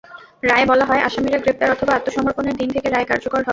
রায়ে 0.43 0.65
বলা 0.65 0.85
হয়, 0.85 1.01
আসামিরা 1.01 1.37
গ্রেপ্তার 1.37 1.73
অথবা 1.75 1.91
আত্মসমর্পণের 1.95 2.55
দিন 2.55 2.69
থেকে 2.75 2.87
রায় 2.89 3.07
কার্যকর 3.07 3.37
হবে। 3.37 3.49